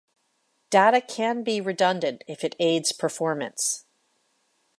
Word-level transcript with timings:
Data 0.71 0.99
can 0.99 1.43
be 1.43 1.61
redundant 1.61 2.23
if 2.27 2.43
it 2.43 2.55
aids 2.57 2.91
performance. 2.91 3.85